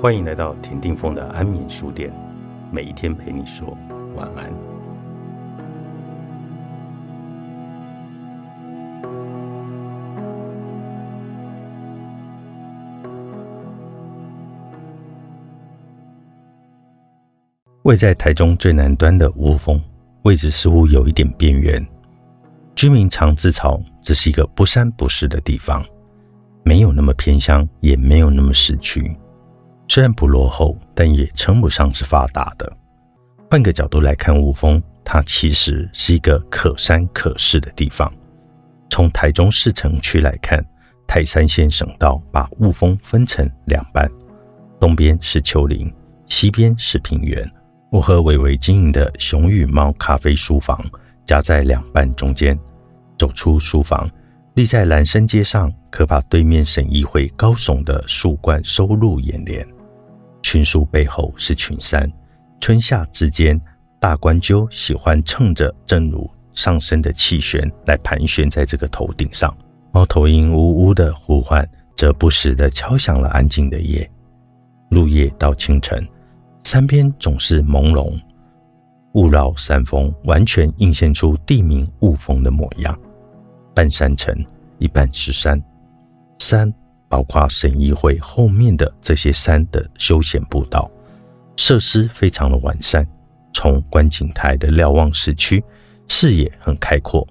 [0.00, 2.10] 欢迎来到田定峰的安眠书店，
[2.72, 3.76] 每一天陪你说
[4.16, 4.50] 晚安。
[17.82, 19.78] 位在台中最南端的雾峰，
[20.22, 21.86] 位置似乎有一点边缘，
[22.74, 25.84] 居民常自嘲这是一个不山不市的地方，
[26.64, 29.14] 没有那么偏乡，也没有那么市区。
[29.92, 32.72] 虽然不落后，但也称不上是发达的。
[33.50, 38.08] 换个角度来看，雾峰它其实是一个可山可市的地方。
[38.88, 40.64] 从台中市城区来看，
[41.08, 44.08] 泰山县省道把雾峰分成两半，
[44.78, 45.92] 东边是丘陵，
[46.26, 47.44] 西边是平原。
[47.90, 50.80] 我和伟伟经营的熊与猫咖啡书房
[51.26, 52.56] 夹在两半中间。
[53.18, 54.08] 走出书房，
[54.54, 59.66] 立在兰生街上，可把对面省议会高耸的树冠收入眼帘。
[60.42, 62.10] 群树背后是群山，
[62.60, 63.60] 春夏之间，
[63.98, 69.54] 大冠鸠喜欢乘着正如上升的气旋来盘旋在这个头顶上。
[69.92, 74.08] 猫头鹰呜呜的呼唤，则不时地敲响了安静的夜。
[74.88, 76.06] 入夜到清晨，
[76.64, 78.12] 山边总是朦胧，
[79.14, 82.98] 雾绕山峰，完全映现出地名雾峰的模样。
[83.74, 84.34] 半山城，
[84.78, 85.62] 一半是山，
[86.38, 86.72] 山。
[87.10, 90.88] 包括省议会后面的这些山的休闲步道
[91.56, 93.06] 设施非常的完善，
[93.52, 95.62] 从观景台的瞭望市区，
[96.08, 97.26] 视野很开阔。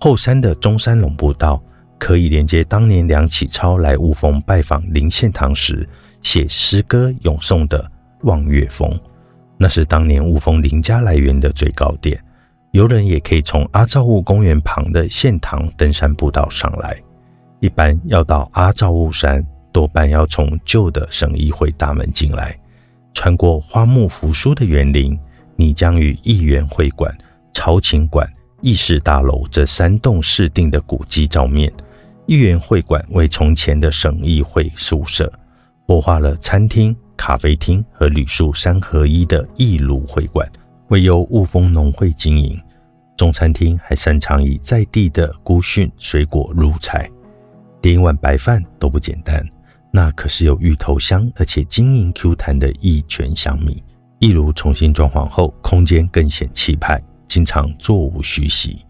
[0.00, 1.62] 后山的中山龙步道
[1.96, 5.88] 可以连接当年梁启超来雾峰拜访林献堂时
[6.22, 7.90] 写诗歌咏颂的
[8.22, 8.98] 望月峰，
[9.56, 12.20] 那是当年雾峰林家来源的最高点。
[12.72, 17.00] 游人也可以从阿照雾公园旁的献堂登山步道上来。
[17.60, 22.58] 一般要到阿照雾山，多半要从旧的省议会大门进来，
[23.12, 25.18] 穿过花木扶疏的园林，
[25.56, 27.16] 你将与议员会馆、
[27.52, 28.26] 朝琴馆、
[28.62, 31.72] 议事大楼这三栋市定的古迹照面。
[32.26, 35.30] 议员会馆为从前的省议会宿舍，
[35.86, 40.50] 活化了餐厅、咖啡厅和旅宿三合一的义庐会馆，
[40.88, 42.58] 为由雾峰农会经营。
[43.16, 47.10] 中餐厅还擅长以在地的菇蕈水果入菜。
[47.80, 49.44] 点一碗白饭都不简单，
[49.90, 53.82] 那可是有芋头香而且晶莹 Q 弹的一泉香米。
[54.18, 58.84] 一如重新装潢后，空间更显气派，经常座无虚席。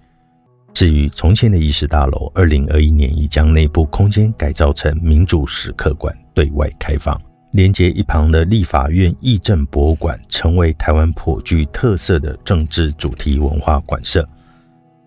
[0.73, 7.21] 至于从前的议事大楼，二零二一年已将内部空间改造成民主史刻馆，对外开放。
[7.53, 14.29] 连接一旁的立法院议政博物馆，成为台湾颇具特色的政治主题文化馆舍。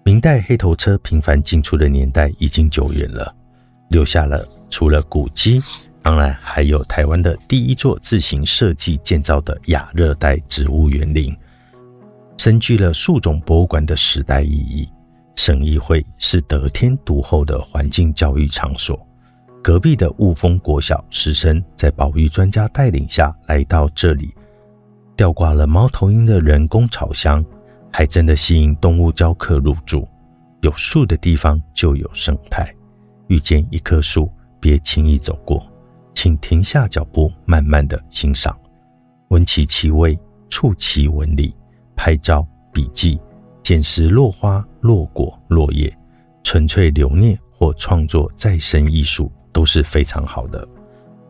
[0.03, 3.33] 明代黑头车频繁进出的年代已经久远了。
[3.89, 5.61] 留下了除了古迹，
[6.01, 11.35] 当然还有台湾的第一座自行设计建造的亚热带植物园林，
[12.37, 14.87] 深具了树种博物馆的时代意义。
[15.35, 18.99] 省议会是得天独厚的环境教育场所，
[19.63, 24.31] 隔壁的雾峰国小师生在保育专家带领下来到这里，
[25.15, 27.43] 吊挂了猫头鹰的人工巢箱，
[27.91, 30.07] 还真的吸引动物教客入住。
[30.61, 32.71] 有树的地方就有生态。
[33.33, 35.65] 遇见一棵树，别轻易走过，
[36.13, 38.55] 请停下脚步，慢慢的欣赏，
[39.29, 40.15] 闻其气味，
[40.49, 41.55] 触其纹理，
[41.95, 43.19] 拍照、笔记、
[43.63, 45.91] 捡拾落花、落果、落叶，
[46.43, 50.67] 纯粹留念或创作再生艺术都是非常好的。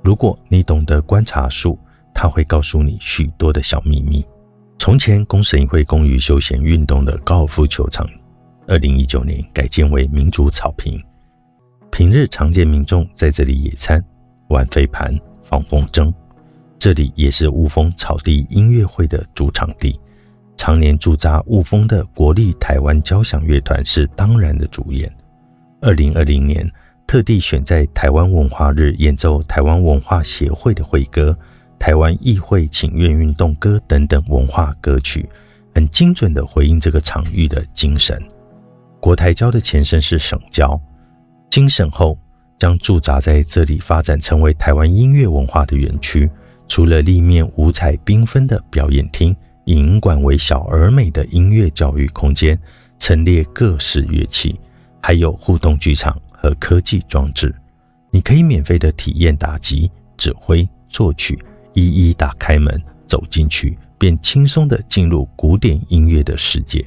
[0.03, 1.79] 如果你懂得观察树，
[2.13, 4.25] 它会告诉你许多的小秘密。
[4.77, 8.05] 从前，公省会供于休闲运动的高尔夫球场，
[8.67, 11.01] 二零一九年改建为民主草坪。
[11.93, 14.03] 平日常见民众在这里野餐、
[14.47, 16.11] 玩飞盘、放风筝。
[16.79, 19.99] 这里也是雾峰草地音乐会的主场地。
[20.57, 25.07] 常年驻扎雾峰的国立台湾交响乐团是当然的主演。
[25.81, 26.68] 二零二零年
[27.06, 31.38] 特地选在台湾文化日演奏台湾文化协会的会歌、
[31.77, 35.29] 台湾议会请愿运动歌等等文化歌曲，
[35.75, 38.19] 很精准的回应这个场域的精神。
[39.00, 40.81] 国台交的前身是省交。
[41.53, 42.17] 经审后，
[42.57, 46.27] 将驻扎在这里，发展成为台湾音乐文化的园区。
[46.67, 49.35] 除了立面五彩缤纷的表演厅、
[49.65, 52.59] 影馆为小而美的音乐教育空间，
[52.97, 54.59] 陈列各式乐器，
[55.00, 57.53] 还有互动剧场和科技装置。
[58.09, 61.38] 你可以免费的体验打击、指挥、作曲，
[61.73, 66.83] 一一打开门走进去，便轻松的进入古典音乐的世界。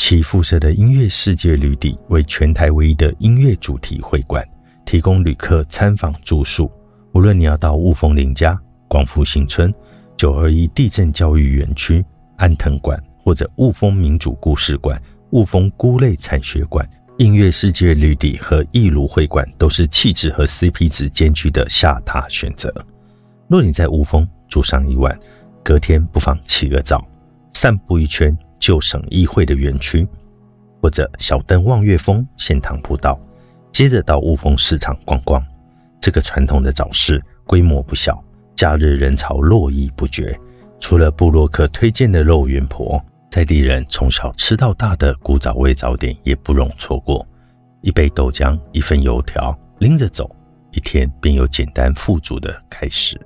[0.00, 4.46] 其附设的音乐世界旅邸为全台唯一的音乐主题会馆，
[4.86, 6.70] 提供旅客参访住宿。
[7.12, 8.56] 无论你要到雾峰林家、
[8.86, 9.74] 广福新村、
[10.16, 12.02] 九二一地震教育园区、
[12.36, 22.72] 安藤馆或者雾峰民主故事馆、雾峰菇类产学馆、音乐世界旅邸和艺庐会馆，都是气质和 CP 值兼具的下榻选择。
[23.48, 25.18] 若你在雾峰住上一晚，
[25.64, 27.04] 隔天不妨起个早，
[27.52, 30.06] 散步一圈旧省议会的园区，
[30.80, 33.18] 或者小登望月峰献堂步道，
[33.72, 35.44] 接着到雾峰市场逛逛。
[36.00, 38.22] 这个传统的早市规模不小，
[38.54, 40.38] 假日人潮络绎不绝。
[40.80, 47.26] 除了布洛克推荐的肉圆婆，在地人从小吃到大的古早味早点也不容错过。
[47.80, 50.30] 一杯豆浆，一份油条，拎着走，
[50.70, 53.20] 一天便有简单富足的开始。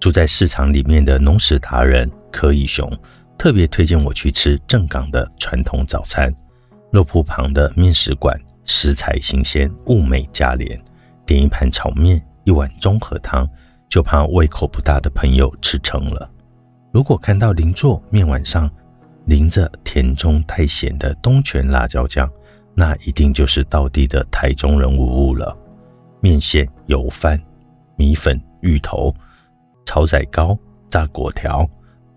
[0.00, 2.88] 住在市场里面的农食达人柯以雄
[3.38, 6.34] 特别推荐我去吃正港的传统早餐。
[6.90, 10.78] 肉铺旁的面食馆，食材新鲜，物美价廉。
[11.24, 13.48] 点一盘炒面，一碗中和汤，
[13.88, 16.28] 就怕胃口不大的朋友吃撑了。
[16.90, 18.68] 如果看到邻座面碗上
[19.26, 22.28] 淋着甜中带咸的东泉辣椒酱，
[22.74, 25.56] 那一定就是道地的台中人无误了。
[26.20, 27.40] 面线、油饭、
[27.94, 29.14] 米粉、芋头、
[29.84, 30.58] 炒仔糕、
[30.90, 31.68] 炸果条、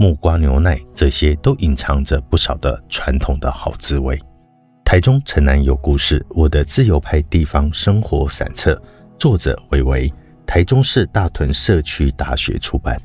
[0.01, 4.19] 木瓜牛奶，这些都隐藏着不少的传统的好滋味。
[4.83, 8.81] 台中城南有故事，我的自由派地方生活散册。
[9.19, 10.12] 作者韦维，
[10.44, 13.00] 台中市大屯社区大学出版。